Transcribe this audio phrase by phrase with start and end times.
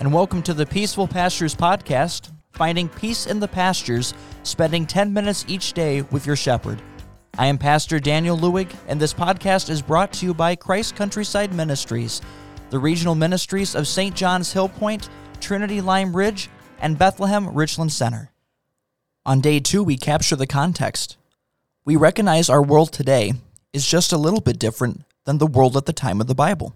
[0.00, 4.14] and welcome to the Peaceful Pastures Podcast, finding peace in the pastures,
[4.44, 6.80] spending 10 minutes each day with your shepherd.
[7.36, 11.52] I am Pastor Daniel Lewig, and this podcast is brought to you by Christ Countryside
[11.52, 12.22] Ministries,
[12.70, 14.16] the regional ministries of St.
[14.16, 16.48] John's Hill Point, Trinity Lime Ridge,
[16.80, 18.30] and Bethlehem Richland Center.
[19.26, 21.18] On day two, we capture the context.
[21.84, 23.34] We recognize our world today
[23.74, 26.74] is just a little bit different than the world at the time of the Bible.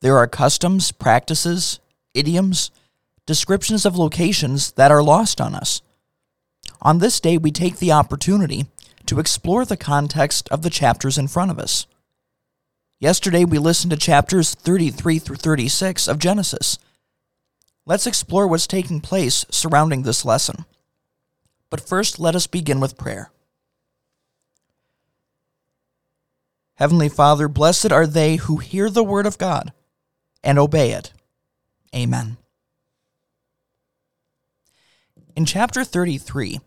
[0.00, 1.80] There are customs, practices,
[2.14, 2.70] idioms,
[3.26, 5.82] descriptions of locations that are lost on us.
[6.82, 8.66] On this day, we take the opportunity
[9.06, 11.86] to explore the context of the chapters in front of us.
[12.98, 16.78] Yesterday, we listened to chapters 33 through 36 of Genesis.
[17.86, 20.64] Let's explore what's taking place surrounding this lesson.
[21.70, 23.30] But first, let us begin with prayer.
[26.74, 29.72] Heavenly Father, blessed are they who hear the word of God
[30.42, 31.12] and obey it.
[31.94, 32.36] Amen.
[35.36, 36.60] In chapter 33,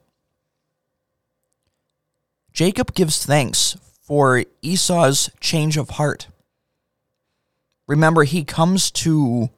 [2.51, 6.27] Jacob gives thanks for Esau's change of heart.
[7.87, 9.49] Remember, he comes to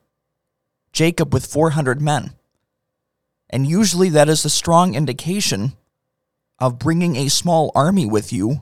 [0.91, 2.31] Jacob with 400 men.
[3.50, 5.73] And usually that is a strong indication
[6.59, 8.61] of bringing a small army with you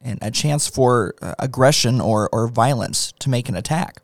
[0.00, 4.02] and a chance for uh, aggression or, or violence to make an attack.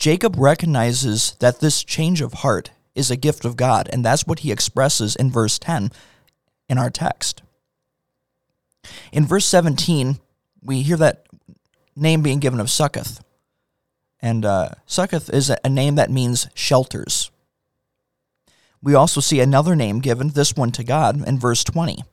[0.00, 4.38] Jacob recognizes that this change of heart is a gift of God, and that's what
[4.38, 5.92] he expresses in verse 10
[6.70, 7.42] in our text.
[9.12, 10.18] In verse 17,
[10.62, 11.26] we hear that
[11.94, 13.22] name being given of Succoth.
[14.22, 17.30] And uh, Succoth is a name that means shelters.
[18.82, 22.04] We also see another name given, this one to God, in verse 20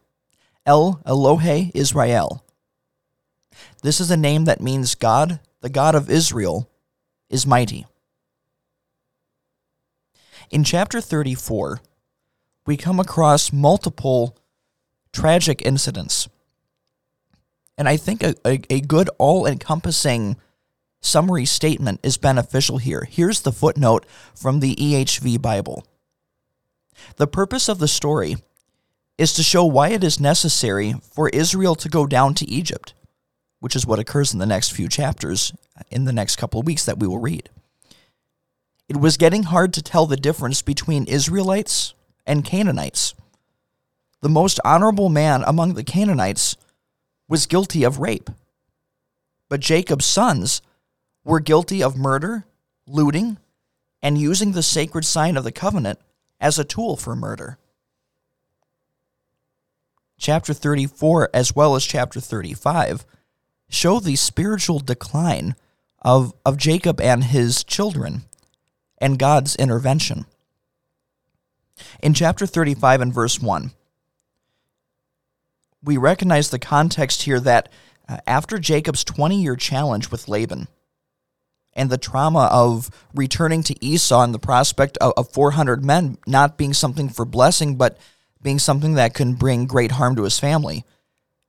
[0.66, 2.44] El Elohe Israel.
[3.82, 6.70] This is a name that means God, the God of Israel,
[7.30, 7.86] is mighty.
[10.50, 11.82] In chapter 34,
[12.66, 14.38] we come across multiple
[15.12, 16.30] tragic incidents.
[17.78, 20.38] And I think a, a, a good all encompassing
[21.02, 23.08] summary statement is beneficial here.
[23.10, 24.06] Here's the footnote
[24.36, 25.86] from the EHV Bible.
[27.18, 28.38] The purpose of the story
[29.18, 32.94] is to show why it is necessary for Israel to go down to Egypt
[33.68, 35.52] which is what occurs in the next few chapters
[35.92, 37.50] in the next couple of weeks that we will read.
[38.88, 41.94] It was getting hard to tell the difference between Israelites
[42.26, 43.14] and Canaanites.
[44.22, 46.56] The most honorable man among the Canaanites
[47.28, 48.30] was guilty of rape,
[49.50, 50.62] but Jacob's sons
[51.26, 52.46] were guilty of murder,
[52.88, 53.36] looting,
[54.02, 56.00] and using the sacred sign of the covenant
[56.40, 57.58] as a tool for murder.
[60.18, 63.06] Chapter 34, as well as chapter 35,
[63.70, 65.56] show the spiritual decline
[66.02, 68.24] of, of Jacob and his children
[68.98, 70.26] and God's intervention.
[72.02, 73.72] In chapter 35 and verse 1,
[75.84, 77.70] we recognize the context here that
[78.10, 80.68] uh, after Jacob's 20 year challenge with Laban
[81.74, 86.58] and the trauma of returning to Esau and the prospect of, of 400 men not
[86.58, 87.98] being something for blessing, but
[88.42, 90.84] being something that can bring great harm to his family,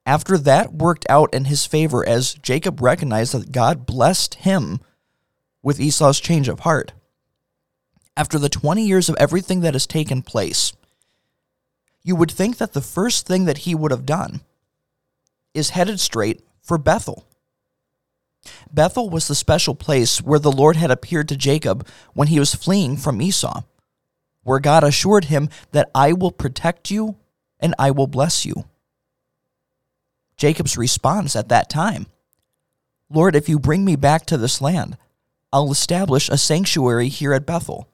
[0.08, 4.80] after that worked out in his favor, as Jacob recognized that God blessed him
[5.62, 6.94] with Esau's change of heart.
[8.16, 10.72] After the 20 years of everything that has taken place,
[12.02, 14.40] you would think that the first thing that he would have done
[15.52, 17.26] is headed straight for Bethel.
[18.72, 22.54] Bethel was the special place where the Lord had appeared to Jacob when he was
[22.54, 23.60] fleeing from Esau,
[24.42, 27.16] where God assured him that I will protect you
[27.60, 28.64] and I will bless you.
[30.38, 32.06] Jacob's response at that time
[33.10, 34.98] Lord, if you bring me back to this land,
[35.50, 37.88] I'll establish a sanctuary here at Bethel.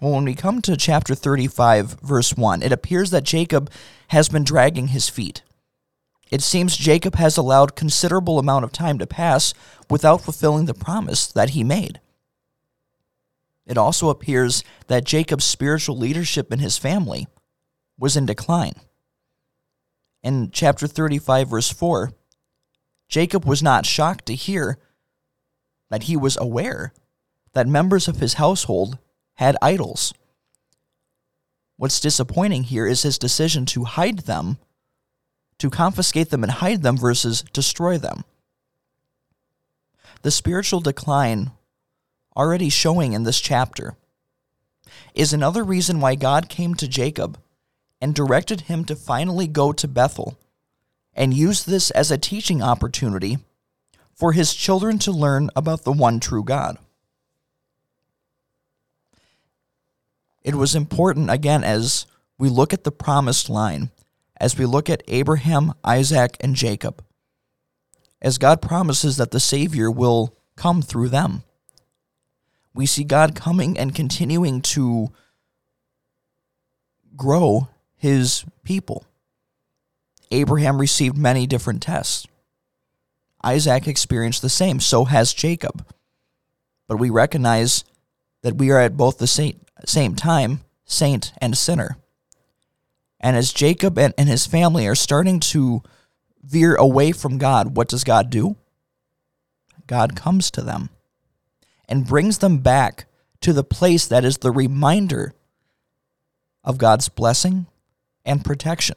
[0.00, 3.70] Well, when we come to chapter 35, verse 1, it appears that Jacob
[4.08, 5.42] has been dragging his feet.
[6.30, 9.54] It seems Jacob has allowed considerable amount of time to pass
[9.90, 12.00] without fulfilling the promise that he made.
[13.66, 17.26] It also appears that Jacob's spiritual leadership in his family
[17.98, 18.74] was in decline
[20.22, 22.12] in chapter 35, verse 4,
[23.08, 24.78] Jacob was not shocked to hear
[25.90, 26.92] that he was aware
[27.52, 28.98] that members of his household
[29.34, 30.14] had idols.
[31.76, 34.58] What's disappointing here is his decision to hide them,
[35.58, 38.24] to confiscate them and hide them versus destroy them.
[40.22, 41.50] The spiritual decline
[42.36, 43.96] already showing in this chapter
[45.14, 47.38] is another reason why God came to Jacob
[48.02, 50.38] and directed him to finally go to Bethel
[51.14, 53.38] and use this as a teaching opportunity
[54.14, 56.76] for his children to learn about the one true God.
[60.44, 62.06] it was important, again, as
[62.38, 63.90] we look at the promised line,
[64.36, 67.04] as we look at Abraham, Isaac, and Jacob,
[68.20, 71.44] as God promises that the Savior will come through them.
[72.74, 75.12] We see God coming and continuing to
[77.16, 77.68] grow
[78.02, 79.04] his people.
[80.32, 82.26] Abraham received many different tests.
[83.44, 85.86] Isaac experienced the same, so has Jacob.
[86.88, 87.84] But we recognize
[88.42, 91.96] that we are at both the same, time saint and sinner.
[93.20, 95.84] And as Jacob and, and his family are starting to
[96.42, 98.56] veer away from God, what does God do?
[99.86, 100.90] God comes to them
[101.88, 103.06] and brings them back
[103.42, 105.34] to the place that is the reminder
[106.64, 107.66] of God's blessing
[108.24, 108.96] and protection.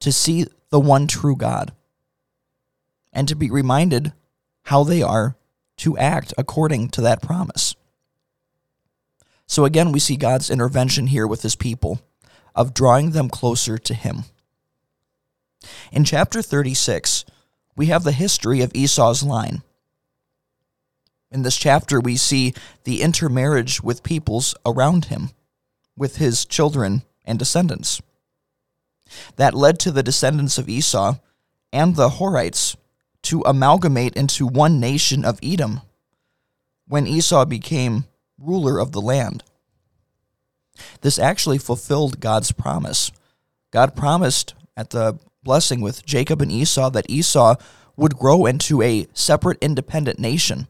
[0.00, 1.72] To see the one true God
[3.12, 4.12] and to be reminded
[4.64, 5.36] how they are
[5.78, 7.74] to act according to that promise.
[9.46, 12.00] So again, we see God's intervention here with his people
[12.54, 14.24] of drawing them closer to him.
[15.90, 17.24] In chapter 36,
[17.76, 19.62] we have the history of Esau's line.
[21.30, 22.52] In this chapter, we see
[22.84, 25.30] the intermarriage with peoples around him,
[25.96, 28.00] with his children and descendants.
[29.36, 31.16] That led to the descendants of Esau
[31.72, 32.76] and the Horites
[33.24, 35.82] to amalgamate into one nation of Edom
[36.86, 38.06] when Esau became
[38.38, 39.44] ruler of the land.
[41.02, 43.12] This actually fulfilled God's promise.
[43.70, 47.56] God promised at the blessing with Jacob and Esau that Esau
[47.96, 50.66] would grow into a separate independent nation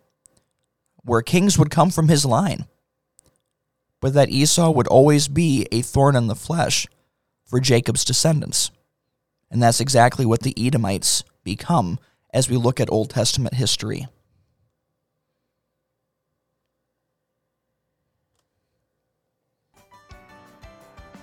[1.04, 2.66] where kings would come from his line,
[4.02, 6.88] but that Esau would always be a thorn in the flesh
[7.46, 8.72] for Jacob's descendants.
[9.48, 12.00] And that's exactly what the Edomites become
[12.34, 14.08] as we look at Old Testament history.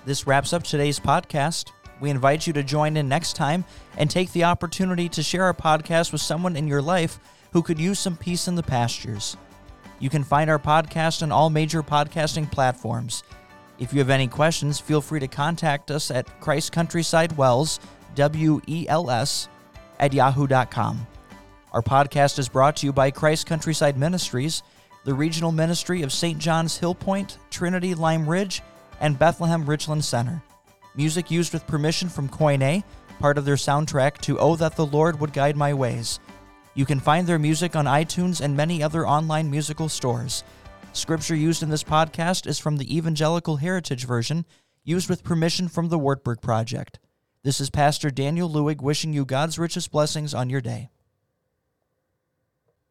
[0.06, 1.72] This wraps up today's podcast.
[2.00, 3.66] We invite you to join in next time
[3.98, 7.20] and take the opportunity to share our podcast with someone in your life
[7.52, 9.36] who could use some peace in the pastures.
[10.00, 13.22] You can find our podcast on all major podcasting platforms.
[13.78, 17.78] If you have any questions, feel free to contact us at Christ Countryside Wells,
[18.14, 19.48] W E L S,
[19.98, 21.06] at yahoo.com.
[21.72, 24.62] Our podcast is brought to you by Christ Countryside Ministries,
[25.04, 26.38] the regional ministry of St.
[26.38, 28.62] John's Hill Point, Trinity Lime Ridge,
[29.00, 30.42] and Bethlehem Richland Center.
[30.96, 32.84] Music used with permission from Koine,
[33.18, 36.20] part of their soundtrack to Oh That the Lord Would Guide My Ways.
[36.80, 40.44] You can find their music on iTunes and many other online musical stores.
[40.94, 44.46] Scripture used in this podcast is from the Evangelical Heritage Version,
[44.82, 46.98] used with permission from the Wartburg Project.
[47.44, 50.88] This is Pastor Daniel Lewig wishing you God's richest blessings on your day.